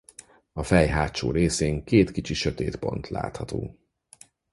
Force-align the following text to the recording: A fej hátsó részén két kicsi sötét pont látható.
A 0.53 0.63
fej 0.63 0.87
hátsó 0.87 1.31
részén 1.31 1.83
két 1.83 2.11
kicsi 2.11 2.33
sötét 2.33 2.75
pont 2.75 3.07
látható. 3.09 3.77